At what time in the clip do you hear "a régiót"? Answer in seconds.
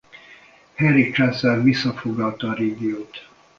2.47-3.27